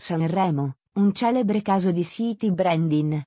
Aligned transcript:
Sanremo, 0.00 0.76
un 0.94 1.12
celebre 1.12 1.60
caso 1.60 1.92
di 1.92 2.06
city 2.06 2.50
branding. 2.50 3.22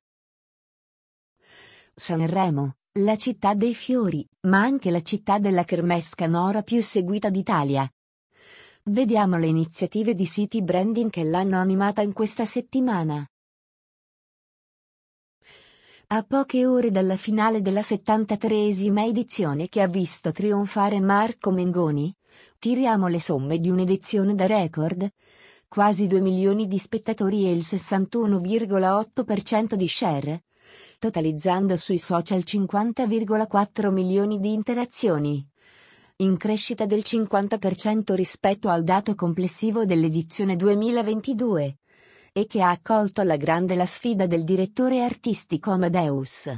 Sanremo, 1.93 2.77
la 2.93 3.15
città 3.15 3.53
dei 3.53 3.75
fiori, 3.75 4.27
ma 4.47 4.61
anche 4.61 4.89
la 4.89 5.03
città 5.03 5.37
della 5.37 5.65
kermesse 5.65 6.15
canora 6.15 6.63
più 6.63 6.81
seguita 6.81 7.29
d'Italia. 7.29 7.87
Vediamo 8.85 9.37
le 9.37 9.45
iniziative 9.45 10.15
di 10.15 10.25
city 10.25 10.63
branding 10.63 11.11
che 11.11 11.23
l'hanno 11.23 11.59
animata 11.59 12.01
in 12.01 12.11
questa 12.11 12.43
settimana. 12.43 13.23
A 16.07 16.23
poche 16.23 16.65
ore 16.65 16.89
dalla 16.89 17.17
finale 17.17 17.61
della 17.61 17.81
73esima 17.81 19.07
edizione 19.07 19.69
che 19.69 19.79
ha 19.79 19.87
visto 19.87 20.31
trionfare 20.31 20.99
Marco 20.99 21.51
Mengoni, 21.51 22.11
tiriamo 22.57 23.07
le 23.07 23.19
somme 23.19 23.59
di 23.59 23.69
un'edizione 23.69 24.33
da 24.33 24.47
record, 24.47 25.07
quasi 25.73 26.05
2 26.05 26.19
milioni 26.19 26.67
di 26.67 26.77
spettatori 26.77 27.47
e 27.47 27.51
il 27.51 27.63
61,8% 27.65 29.73
di 29.73 29.87
share, 29.87 30.43
totalizzando 30.99 31.75
sui 31.77 31.97
social 31.97 32.43
50,4 32.45 33.89
milioni 33.89 34.39
di 34.39 34.53
interazioni. 34.53 35.43
In 36.17 36.37
crescita 36.37 36.85
del 36.85 37.01
50% 37.03 38.13
rispetto 38.13 38.69
al 38.69 38.83
dato 38.83 39.15
complessivo 39.15 39.83
dell'edizione 39.83 40.55
2022 40.57 41.77
e 42.31 42.45
che 42.45 42.61
ha 42.61 42.69
accolto 42.69 43.21
alla 43.21 43.37
grande 43.37 43.73
la 43.73 43.87
sfida 43.87 44.27
del 44.27 44.43
direttore 44.43 45.01
artistico 45.01 45.71
Amadeus. 45.71 46.55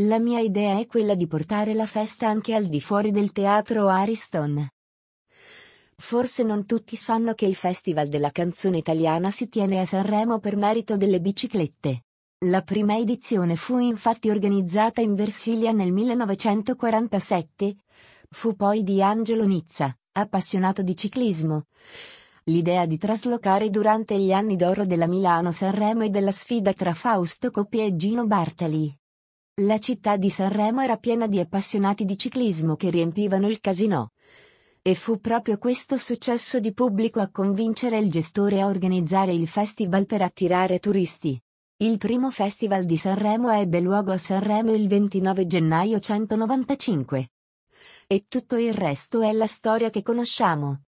La 0.00 0.18
mia 0.18 0.40
idea 0.40 0.78
è 0.78 0.86
quella 0.86 1.14
di 1.14 1.26
portare 1.26 1.72
la 1.72 1.86
festa 1.86 2.28
anche 2.28 2.54
al 2.54 2.66
di 2.66 2.82
fuori 2.82 3.10
del 3.10 3.32
teatro 3.32 3.88
Ariston. 3.88 4.68
Forse 5.96 6.42
non 6.42 6.66
tutti 6.66 6.96
sanno 6.96 7.34
che 7.34 7.46
il 7.46 7.54
Festival 7.54 8.08
della 8.08 8.30
canzone 8.30 8.78
italiana 8.78 9.30
si 9.30 9.48
tiene 9.48 9.80
a 9.80 9.86
Sanremo 9.86 10.38
per 10.38 10.56
merito 10.56 10.96
delle 10.96 11.20
biciclette. 11.20 12.04
La 12.46 12.62
prima 12.62 12.98
edizione 12.98 13.56
fu 13.56 13.78
infatti 13.78 14.28
organizzata 14.28 15.00
in 15.00 15.14
Versilia 15.14 15.72
nel 15.72 15.92
1947. 15.92 17.76
Fu 18.28 18.54
poi 18.54 18.82
di 18.82 19.00
Angelo 19.00 19.46
Nizza, 19.46 19.96
appassionato 20.12 20.82
di 20.82 20.96
ciclismo, 20.96 21.66
l'idea 22.44 22.84
di 22.84 22.98
traslocare 22.98 23.70
durante 23.70 24.18
gli 24.18 24.32
anni 24.32 24.56
d'oro 24.56 24.84
della 24.84 25.06
Milano-Sanremo 25.06 26.04
e 26.04 26.10
della 26.10 26.32
sfida 26.32 26.72
tra 26.72 26.92
Fausto 26.92 27.50
Coppi 27.50 27.80
e 27.80 27.96
Gino 27.96 28.26
Bartali. 28.26 28.94
La 29.62 29.78
città 29.78 30.16
di 30.16 30.30
Sanremo 30.30 30.82
era 30.82 30.96
piena 30.96 31.26
di 31.28 31.38
appassionati 31.38 32.04
di 32.04 32.18
ciclismo 32.18 32.76
che 32.76 32.90
riempivano 32.90 33.48
il 33.48 33.60
casinò. 33.60 34.06
E 34.86 34.94
fu 34.94 35.18
proprio 35.18 35.56
questo 35.56 35.96
successo 35.96 36.60
di 36.60 36.74
pubblico 36.74 37.18
a 37.18 37.30
convincere 37.30 37.96
il 37.96 38.10
gestore 38.10 38.60
a 38.60 38.66
organizzare 38.66 39.32
il 39.32 39.48
festival 39.48 40.04
per 40.04 40.20
attirare 40.20 40.78
turisti. 40.78 41.40
Il 41.78 41.96
primo 41.96 42.30
festival 42.30 42.84
di 42.84 42.98
Sanremo 42.98 43.50
ebbe 43.50 43.80
luogo 43.80 44.12
a 44.12 44.18
Sanremo 44.18 44.74
il 44.74 44.86
29 44.86 45.46
gennaio 45.46 45.98
195. 45.98 47.30
E 48.06 48.26
tutto 48.28 48.56
il 48.58 48.74
resto 48.74 49.22
è 49.22 49.32
la 49.32 49.46
storia 49.46 49.88
che 49.88 50.02
conosciamo. 50.02 50.82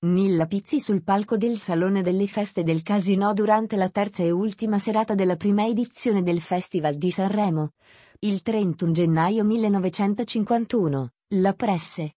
Nilla 0.00 0.44
Pizzi 0.44 0.80
sul 0.80 1.02
palco 1.02 1.38
del 1.38 1.56
Salone 1.56 2.02
delle 2.02 2.26
Feste 2.26 2.62
del 2.62 2.82
Casino 2.82 3.32
durante 3.32 3.76
la 3.76 3.88
terza 3.88 4.22
e 4.22 4.30
ultima 4.30 4.78
serata 4.78 5.14
della 5.14 5.36
prima 5.36 5.66
edizione 5.66 6.22
del 6.22 6.42
Festival 6.42 6.96
di 6.96 7.10
Sanremo. 7.10 7.70
Il 8.18 8.42
31 8.42 8.92
gennaio 8.92 9.44
1951, 9.44 11.12
La 11.36 11.54
Presse. 11.54 12.16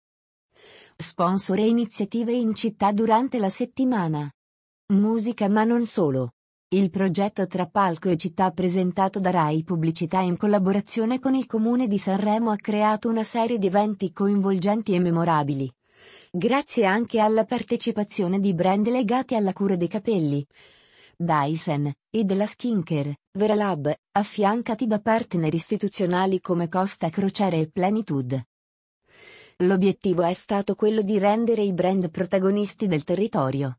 Sponsor 1.00 1.58
e 1.58 1.66
iniziative 1.66 2.32
in 2.32 2.54
città 2.54 2.92
durante 2.92 3.38
la 3.38 3.48
settimana. 3.48 4.30
Musica 4.92 5.48
ma 5.48 5.64
non 5.64 5.86
solo. 5.86 6.32
Il 6.68 6.90
progetto 6.90 7.46
tra 7.46 7.66
palco 7.66 8.10
e 8.10 8.16
città 8.16 8.50
presentato 8.50 9.18
da 9.18 9.30
Rai 9.30 9.64
Pubblicità 9.64 10.20
in 10.20 10.36
collaborazione 10.36 11.18
con 11.18 11.34
il 11.34 11.46
Comune 11.46 11.86
di 11.86 11.98
Sanremo 11.98 12.50
ha 12.50 12.56
creato 12.56 13.08
una 13.08 13.24
serie 13.24 13.58
di 13.58 13.66
eventi 13.66 14.12
coinvolgenti 14.12 14.92
e 14.92 15.00
memorabili 15.00 15.72
grazie 16.32 16.84
anche 16.84 17.18
alla 17.18 17.44
partecipazione 17.44 18.38
di 18.38 18.54
brand 18.54 18.86
legati 18.86 19.34
alla 19.34 19.52
cura 19.52 19.74
dei 19.74 19.88
capelli. 19.88 20.46
Dyson, 21.16 21.92
e 22.08 22.24
della 22.24 22.46
skincare, 22.46 23.18
Veralab, 23.32 23.92
affiancati 24.12 24.86
da 24.86 25.00
partner 25.00 25.52
istituzionali 25.52 26.40
come 26.40 26.68
Costa 26.68 27.10
Crociere 27.10 27.58
e 27.58 27.68
Plenitude. 27.68 28.49
L'obiettivo 29.62 30.22
è 30.22 30.32
stato 30.32 30.74
quello 30.74 31.02
di 31.02 31.18
rendere 31.18 31.60
i 31.60 31.74
brand 31.74 32.10
protagonisti 32.10 32.86
del 32.86 33.04
territorio, 33.04 33.76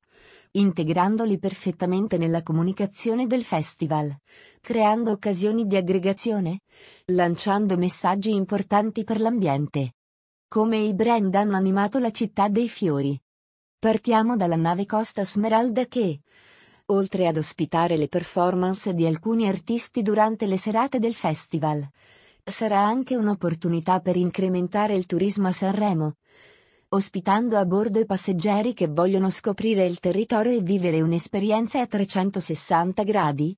integrandoli 0.51 1.39
perfettamente 1.39 2.19
nella 2.19 2.43
comunicazione 2.43 3.25
del 3.25 3.43
festival, 3.43 4.15
creando 4.61 5.09
occasioni 5.09 5.65
di 5.65 5.75
aggregazione, 5.75 6.59
lanciando 7.05 7.77
messaggi 7.77 8.31
importanti 8.31 9.03
per 9.03 9.19
l'ambiente. 9.19 9.95
Come 10.47 10.77
i 10.77 10.93
brand 10.93 11.33
hanno 11.33 11.55
animato 11.55 11.97
la 11.97 12.11
città 12.11 12.47
dei 12.47 12.69
fiori. 12.69 13.19
Partiamo 13.79 14.37
dalla 14.37 14.57
nave 14.57 14.85
Costa 14.85 15.25
Smeralda 15.25 15.87
che, 15.87 16.19
oltre 16.87 17.25
ad 17.25 17.37
ospitare 17.37 17.97
le 17.97 18.07
performance 18.07 18.93
di 18.93 19.07
alcuni 19.07 19.47
artisti 19.47 20.03
durante 20.03 20.45
le 20.45 20.57
serate 20.57 20.99
del 20.99 21.15
festival, 21.15 21.89
sarà 22.43 22.79
anche 22.79 23.15
un'opportunità 23.15 23.99
per 23.99 24.15
incrementare 24.15 24.95
il 24.95 25.05
turismo 25.05 25.47
a 25.47 25.51
Sanremo, 25.51 26.15
ospitando 26.89 27.57
a 27.57 27.65
bordo 27.65 27.99
i 27.99 28.05
passeggeri 28.05 28.73
che 28.73 28.87
vogliono 28.87 29.29
scoprire 29.29 29.85
il 29.85 29.99
territorio 29.99 30.51
e 30.55 30.61
vivere 30.61 31.01
un'esperienza 31.01 31.79
a 31.81 31.87
360 31.87 33.03
gradi, 33.03 33.57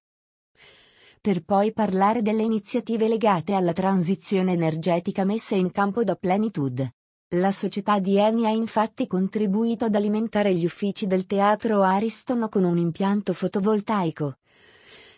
per 1.24 1.42
poi 1.42 1.72
parlare 1.72 2.22
delle 2.22 2.44
iniziative 2.44 3.08
legate 3.08 3.54
alla 3.54 3.72
transizione 3.72 4.52
energetica 4.52 5.24
messe 5.24 5.56
in 5.56 5.72
campo 5.72 6.04
da 6.04 6.16
Plenitude. 6.16 6.96
La 7.36 7.52
società 7.54 8.00
di 8.00 8.18
Eni 8.18 8.46
ha 8.46 8.50
infatti 8.50 9.08
contribuito 9.08 9.86
ad 9.86 9.96
alimentare 9.96 10.54
gli 10.54 10.66
uffici 10.66 11.08
del 11.08 11.26
teatro 11.26 11.82
Ariston 11.82 12.50
con 12.50 12.66
un 12.66 12.78
impianto 12.78 13.32
fotovoltaico. 13.32 14.36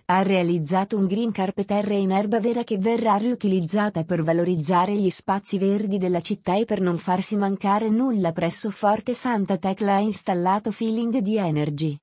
Ha 0.08 0.22
realizzato 0.22 0.98
un 0.98 1.08
green 1.08 1.32
carpet 1.32 1.72
in 1.90 2.12
erba 2.12 2.40
vera 2.40 2.64
che 2.64 2.78
verrà 2.78 3.16
riutilizzata 3.16 4.04
per 4.04 4.24
valorizzare 4.24 4.94
gli 4.94 5.10
spazi 5.10 5.58
verdi 5.58 5.98
della 5.98 6.22
città 6.22 6.56
e 6.56 6.66
per 6.66 6.80
non 6.80 6.98
farsi 6.98 7.36
mancare 7.36 7.90
nulla 7.90 8.32
presso 8.32 8.70
Forte 8.70 9.14
Santa 9.14 9.58
Tecla 9.58 9.96
ha 9.96 10.00
installato 10.00 10.72
Feeling 10.72 11.18
di 11.18 11.38
Energy 11.38 12.00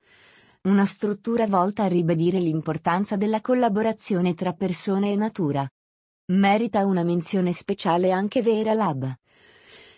una 0.65 0.85
struttura 0.85 1.49
volta 1.49 1.83
a 1.83 1.89
ribadire 1.89 2.39
l'importanza 2.39 3.17
della 3.17 3.41
collaborazione 3.41 4.35
tra 4.35 4.53
persone 4.53 5.11
e 5.11 5.17
natura. 5.17 5.69
Merita 6.27 6.87
una 6.87 7.03
menzione 7.03 7.53
speciale 7.53 8.13
anche 8.13 8.43
Vera 8.43 8.73
Lab. 8.73 9.13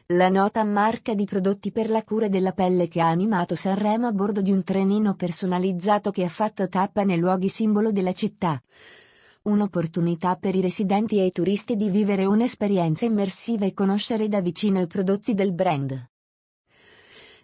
La 0.09 0.29
nota 0.29 0.63
marca 0.65 1.15
di 1.15 1.25
prodotti 1.25 1.73
per 1.73 1.89
la 1.89 2.05
cura 2.05 2.29
della 2.29 2.53
pelle 2.53 2.89
che 2.89 3.01
ha 3.01 3.09
animato 3.09 3.55
Sanremo 3.55 4.07
a 4.07 4.13
bordo 4.13 4.43
di 4.43 4.53
un 4.53 4.63
trenino 4.63 5.15
personalizzato 5.15 6.11
che 6.11 6.25
ha 6.25 6.29
fatto 6.29 6.69
tappa 6.69 7.05
nei 7.05 7.17
luoghi 7.17 7.49
simbolo 7.49 7.91
della 7.91 8.13
città. 8.13 8.63
Un'opportunità 9.45 10.37
per 10.37 10.57
i 10.57 10.61
residenti 10.61 11.19
e 11.19 11.25
i 11.25 11.33
turisti 11.33 11.75
di 11.75 11.89
vivere 11.89 12.27
un'esperienza 12.27 13.07
immersiva 13.07 13.65
e 13.65 13.73
conoscere 13.73 14.29
da 14.29 14.43
vicino 14.43 14.79
i 14.79 14.87
prodotti 14.87 15.33
del 15.33 15.55
brand 15.55 16.13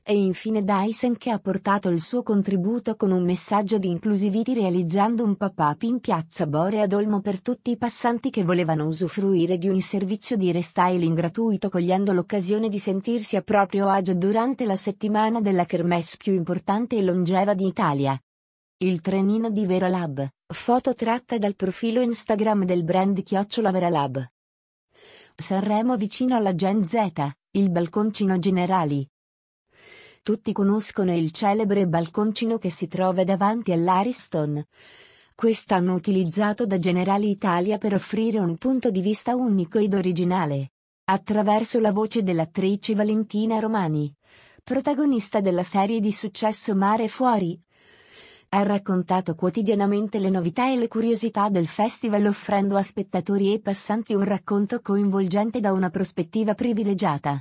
e 0.03 0.15
infine 0.15 0.65
Dyson 0.65 1.17
che 1.17 1.31
ha 1.31 1.39
portato 1.39 1.89
il 1.89 2.01
suo 2.01 2.23
contributo 2.23 2.97
con 2.97 3.11
un 3.11 3.23
messaggio 3.23 3.79
di 3.79 3.89
inclusivity 3.89 4.55
realizzando 4.55 5.25
un 5.25 5.37
pop-up 5.37 5.83
in 5.83 6.01
piazza 6.01 6.47
Bore 6.47 6.81
ad 6.81 6.93
Olmo 6.93 7.21
per 7.21 7.41
tutti 7.43 7.71
i 7.71 7.77
passanti 7.77 8.31
che 8.31 8.43
volevano 8.43 8.87
usufruire 8.87 9.59
di 9.59 9.69
un 9.69 9.81
servizio 9.81 10.37
di 10.37 10.53
restyling 10.53 11.17
gratuito 11.17 11.69
cogliendo 11.69 12.13
l'occasione 12.13 12.69
di 12.69 12.79
sentirsi 12.79 13.37
a 13.37 13.43
proprio 13.43 13.89
agio 13.89 14.15
durante 14.15 14.65
la 14.65 14.77
settimana 14.77 15.41
della 15.41 15.65
kermesse 15.65 16.17
più 16.17 16.33
importante 16.33 16.97
e 16.97 17.03
longeva 17.03 17.55
d'Italia. 17.55 18.21
Il 18.79 19.01
trenino 19.01 19.51
di 19.51 19.67
Veralab, 19.67 20.27
foto 20.53 20.95
tratta 20.95 21.37
dal 21.37 21.55
profilo 21.55 22.01
Instagram 22.01 22.65
del 22.65 22.83
brand 22.83 23.23
Chiocciola 23.23 23.71
Veralab. 23.71 24.27
Sanremo 25.35 25.97
vicino 25.97 26.35
alla 26.35 26.55
Gen 26.55 26.85
Z, 26.85 27.11
il 27.53 27.71
balconcino 27.71 28.39
Generali, 28.39 29.07
tutti 30.23 30.53
conoscono 30.53 31.15
il 31.15 31.31
celebre 31.31 31.87
balconcino 31.87 32.59
che 32.59 32.71
si 32.71 32.87
trova 32.89 33.25
davanti 33.25 33.73
all'Ariston. 33.73 34.63
Quest'anno 35.35 35.95
utilizzato 35.95 36.67
da 36.67 36.79
Generali 36.79 37.31
Italia 37.31 37.79
per 37.79 37.95
offrire 37.95 38.39
un 38.39 38.57
punto 38.59 38.91
di 38.91 39.01
vista 39.01 39.35
unico 39.35 39.79
ed 39.79 39.95
originale. 39.95 40.73
Attraverso 41.05 41.81
la 41.81 41.91
voce 41.91 42.23
dell'attrice 42.23 42.95
Valentina 42.95 43.59
Romani, 43.59 44.15
protagonista 44.63 45.41
della 45.41 45.63
serie 45.63 46.01
di 46.01 46.13
successo 46.13 46.75
Mare 46.75 47.09
Fuori, 47.09 47.59
ha 48.51 48.63
raccontato 48.63 49.35
quotidianamente 49.35 50.19
le 50.19 50.29
novità 50.29 50.71
e 50.71 50.77
le 50.77 50.89
curiosità 50.89 51.49
del 51.49 51.67
festival 51.67 52.27
offrendo 52.27 52.77
a 52.77 52.83
spettatori 52.83 53.55
e 53.55 53.61
passanti 53.61 54.13
un 54.13 54.25
racconto 54.25 54.81
coinvolgente 54.81 55.61
da 55.61 55.73
una 55.73 55.89
prospettiva 55.89 56.55
privilegiata. 56.55 57.41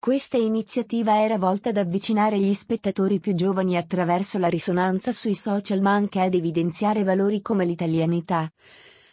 Questa 0.00 0.38
iniziativa 0.38 1.20
era 1.20 1.36
volta 1.36 1.68
ad 1.68 1.76
avvicinare 1.76 2.38
gli 2.38 2.54
spettatori 2.54 3.20
più 3.20 3.34
giovani 3.34 3.76
attraverso 3.76 4.38
la 4.38 4.48
risonanza 4.48 5.12
sui 5.12 5.34
social 5.34 5.82
ma 5.82 5.92
anche 5.92 6.22
ad 6.22 6.32
evidenziare 6.32 7.02
valori 7.02 7.42
come 7.42 7.66
l'italianità, 7.66 8.50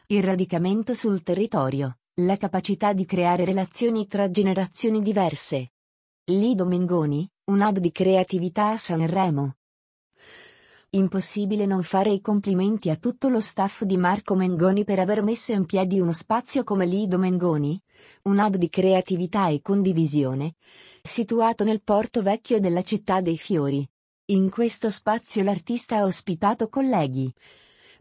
il 0.05 0.23
radicamento 0.23 0.93
sul 0.93 1.23
territorio, 1.23 1.97
la 2.21 2.37
capacità 2.37 2.93
di 2.93 3.05
creare 3.05 3.43
relazioni 3.43 4.07
tra 4.07 4.31
generazioni 4.31 5.01
diverse. 5.01 5.73
Lido 6.23 6.65
Mengoni, 6.65 7.29
un 7.51 7.59
hub 7.59 7.79
di 7.79 7.91
creatività 7.91 8.69
a 8.69 8.77
Sanremo. 8.77 9.55
Impossibile 10.91 11.65
non 11.65 11.83
fare 11.83 12.11
i 12.11 12.21
complimenti 12.21 12.89
a 12.89 12.95
tutto 12.95 13.27
lo 13.27 13.41
staff 13.41 13.83
di 13.83 13.97
Marco 13.97 14.35
Mengoni 14.35 14.85
per 14.85 14.99
aver 14.99 15.21
messo 15.21 15.51
in 15.51 15.65
piedi 15.65 15.99
uno 15.99 16.13
spazio 16.13 16.63
come 16.63 16.85
Lido 16.85 17.17
Mengoni, 17.17 17.77
un 18.23 18.37
hub 18.37 18.55
di 18.55 18.69
creatività 18.69 19.49
e 19.49 19.61
condivisione, 19.61 20.55
situato 21.01 21.63
nel 21.63 21.81
porto 21.81 22.21
vecchio 22.21 22.59
della 22.59 22.81
città 22.81 23.21
dei 23.21 23.37
fiori. 23.37 23.87
In 24.29 24.49
questo 24.49 24.89
spazio 24.89 25.43
l'artista 25.43 25.97
ha 25.97 26.03
ospitato 26.03 26.67
colleghi, 26.67 27.33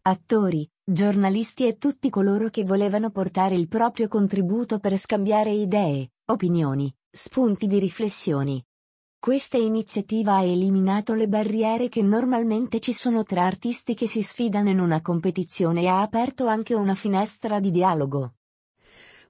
attori, 0.03 0.69
giornalisti 0.85 1.67
e 1.67 1.79
tutti 1.79 2.11
coloro 2.11 2.49
che 2.49 2.63
volevano 2.63 3.11
portare 3.11 3.57
il 3.57 3.67
proprio 3.67 4.07
contributo 4.07 4.79
per 4.79 4.97
scambiare 4.97 5.51
idee, 5.51 6.13
opinioni, 6.27 6.95
spunti 7.11 7.67
di 7.67 7.81
riflessioni. 7.81 8.65
Questa 9.19 9.57
iniziativa 9.57 10.37
ha 10.37 10.43
eliminato 10.45 11.15
le 11.15 11.27
barriere 11.27 11.89
che 11.89 12.03
normalmente 12.03 12.79
ci 12.79 12.93
sono 12.93 13.25
tra 13.25 13.45
artisti 13.45 13.95
che 13.95 14.07
si 14.07 14.23
sfidano 14.23 14.71
in 14.71 14.79
una 14.79 15.03
competizione 15.03 15.83
e 15.83 15.87
ha 15.89 16.01
aperto 16.01 16.47
anche 16.47 16.75
una 16.75 16.95
finestra 16.95 17.59
di 17.59 17.73
dialogo. 17.73 18.36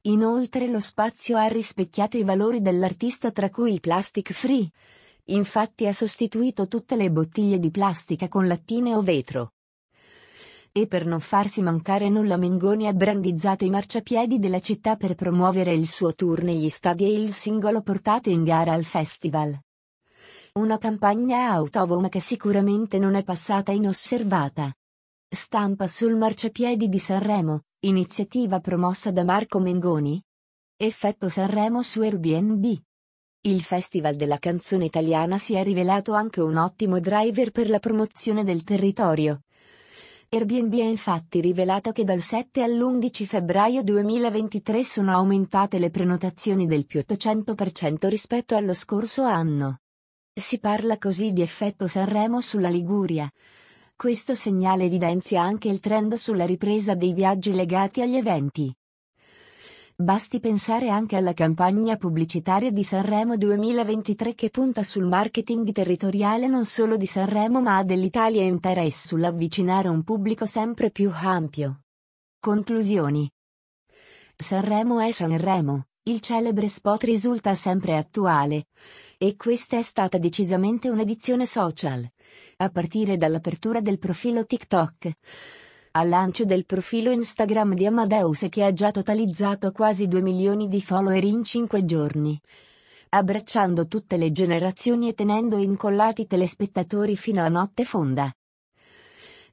Inoltre 0.06 0.68
lo 0.68 0.78
spazio 0.78 1.36
ha 1.36 1.48
rispecchiato 1.48 2.16
i 2.16 2.22
valori 2.22 2.62
dell'artista 2.62 3.32
tra 3.32 3.50
cui 3.50 3.72
il 3.72 3.80
plastic 3.80 4.32
free. 4.32 4.70
Infatti 5.30 5.88
ha 5.88 5.92
sostituito 5.92 6.68
tutte 6.68 6.94
le 6.94 7.10
bottiglie 7.10 7.58
di 7.58 7.72
plastica 7.72 8.28
con 8.28 8.46
lattine 8.46 8.94
o 8.94 9.02
vetro. 9.02 9.54
E 10.70 10.86
per 10.86 11.06
non 11.06 11.18
farsi 11.18 11.60
mancare 11.60 12.08
nulla 12.08 12.36
Mengoni 12.36 12.86
ha 12.86 12.92
brandizzato 12.92 13.64
i 13.64 13.70
marciapiedi 13.70 14.38
della 14.38 14.60
città 14.60 14.94
per 14.94 15.16
promuovere 15.16 15.74
il 15.74 15.88
suo 15.88 16.14
tour 16.14 16.44
negli 16.44 16.68
stadi 16.68 17.04
e 17.04 17.18
il 17.18 17.32
singolo 17.32 17.82
portato 17.82 18.30
in 18.30 18.44
gara 18.44 18.74
al 18.74 18.84
festival. 18.84 19.58
Una 20.52 20.78
campagna 20.78 21.50
autovom 21.50 22.08
che 22.08 22.20
sicuramente 22.20 23.00
non 23.00 23.16
è 23.16 23.24
passata 23.24 23.72
inosservata. 23.72 24.72
Stampa 25.28 25.88
sul 25.88 26.14
marciapiedi 26.14 26.88
di 26.88 26.98
Sanremo, 27.00 27.62
iniziativa 27.80 28.58
promossa 28.60 29.10
da 29.10 29.22
Marco 29.22 29.58
Mengoni? 29.58 30.20
Effetto 30.76 31.28
Sanremo 31.28 31.82
su 31.82 32.00
Airbnb. 32.00 32.74
Il 33.42 33.60
Festival 33.60 34.16
della 34.16 34.38
canzone 34.38 34.86
italiana 34.86 35.36
si 35.38 35.54
è 35.54 35.62
rivelato 35.62 36.12
anche 36.14 36.40
un 36.40 36.56
ottimo 36.56 36.98
driver 37.00 37.50
per 37.50 37.68
la 37.68 37.78
promozione 37.78 38.44
del 38.44 38.64
territorio. 38.64 39.42
Airbnb 40.30 40.72
ha 40.72 40.88
infatti 40.88 41.40
rivelato 41.40 41.92
che 41.92 42.02
dal 42.02 42.22
7 42.22 42.62
all'11 42.62 43.24
febbraio 43.24 43.82
2023 43.82 44.82
sono 44.82 45.12
aumentate 45.12 45.78
le 45.78 45.90
prenotazioni 45.90 46.66
del 46.66 46.86
più 46.86 47.00
800% 47.06 48.08
rispetto 48.08 48.56
allo 48.56 48.74
scorso 48.74 49.22
anno. 49.22 49.80
Si 50.32 50.58
parla 50.58 50.98
così 50.98 51.32
di 51.32 51.42
effetto 51.42 51.86
Sanremo 51.86 52.40
sulla 52.40 52.68
Liguria. 52.68 53.30
Questo 53.98 54.34
segnale 54.34 54.84
evidenzia 54.84 55.40
anche 55.40 55.68
il 55.68 55.80
trend 55.80 56.16
sulla 56.16 56.44
ripresa 56.44 56.94
dei 56.94 57.14
viaggi 57.14 57.54
legati 57.54 58.02
agli 58.02 58.16
eventi. 58.16 58.70
Basti 59.94 60.38
pensare 60.38 60.90
anche 60.90 61.16
alla 61.16 61.32
campagna 61.32 61.96
pubblicitaria 61.96 62.70
di 62.70 62.84
Sanremo 62.84 63.38
2023 63.38 64.34
che 64.34 64.50
punta 64.50 64.82
sul 64.82 65.06
marketing 65.06 65.72
territoriale 65.72 66.46
non 66.46 66.66
solo 66.66 66.98
di 66.98 67.06
Sanremo 67.06 67.62
ma 67.62 67.82
dell'Italia 67.84 68.42
intera 68.42 68.82
e 68.82 68.92
sull'avvicinare 68.92 69.88
un 69.88 70.02
pubblico 70.02 70.44
sempre 70.44 70.90
più 70.90 71.10
ampio. 71.10 71.80
Conclusioni. 72.38 73.30
Sanremo 74.36 75.00
è 75.00 75.10
Sanremo, 75.10 75.86
il 76.02 76.20
celebre 76.20 76.68
spot 76.68 77.02
risulta 77.04 77.54
sempre 77.54 77.96
attuale. 77.96 78.66
E 79.16 79.36
questa 79.36 79.78
è 79.78 79.82
stata 79.82 80.18
decisamente 80.18 80.90
un'edizione 80.90 81.46
social. 81.46 82.06
A 82.58 82.70
partire 82.70 83.18
dall'apertura 83.18 83.82
del 83.82 83.98
profilo 83.98 84.46
TikTok. 84.46 85.10
Al 85.90 86.08
lancio 86.08 86.46
del 86.46 86.64
profilo 86.64 87.10
Instagram 87.10 87.74
di 87.74 87.84
Amadeus 87.84 88.46
che 88.48 88.64
ha 88.64 88.72
già 88.72 88.90
totalizzato 88.90 89.72
quasi 89.72 90.08
2 90.08 90.22
milioni 90.22 90.66
di 90.66 90.80
follower 90.80 91.22
in 91.22 91.44
5 91.44 91.84
giorni. 91.84 92.40
Abbracciando 93.10 93.86
tutte 93.88 94.16
le 94.16 94.32
generazioni 94.32 95.10
e 95.10 95.12
tenendo 95.12 95.58
incollati 95.58 96.26
telespettatori 96.26 97.14
fino 97.14 97.42
a 97.42 97.48
notte 97.48 97.84
fonda. 97.84 98.32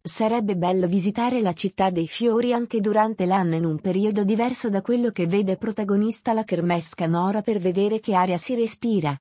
Sarebbe 0.01 0.55
bello 0.55 0.87
visitare 0.87 1.41
la 1.41 1.51
città 1.51 1.89
dei 1.89 2.07
fiori 2.07 2.53
anche 2.53 2.79
durante 2.79 3.25
l'anno 3.25 3.55
in 3.55 3.65
un 3.65 3.79
periodo 3.79 4.23
diverso 4.23 4.69
da 4.69 4.81
quello 4.81 5.09
che 5.09 5.27
vede 5.27 5.57
protagonista 5.57 6.31
la 6.31 6.45
Kermesse 6.45 6.95
Canora 6.95 7.41
per 7.41 7.59
vedere 7.59 7.99
che 7.99 8.15
aria 8.15 8.37
si 8.37 8.55
respira 8.55 9.13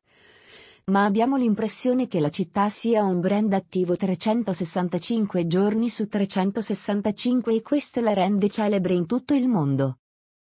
ma 0.87 1.05
abbiamo 1.05 1.37
l'impressione 1.37 2.09
che 2.09 2.19
la 2.19 2.31
città 2.31 2.69
sia 2.69 3.05
un 3.05 3.21
brand 3.21 3.53
attivo 3.53 3.97
365 3.97 5.47
giorni 5.47 5.89
su 5.89 6.09
365 6.09 7.55
e 7.55 7.63
questo 7.63 8.01
la 8.01 8.13
rende 8.13 8.49
celebre 8.49 8.95
in 8.95 9.07
tutto 9.07 9.35
il 9.35 9.49
mondo. 9.49 10.02